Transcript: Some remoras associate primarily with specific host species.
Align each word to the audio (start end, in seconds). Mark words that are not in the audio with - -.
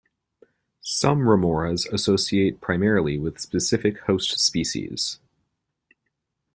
Some 0.81 1.19
remoras 1.25 1.87
associate 1.93 2.59
primarily 2.59 3.19
with 3.19 3.39
specific 3.39 3.99
host 4.05 4.39
species. 4.39 5.19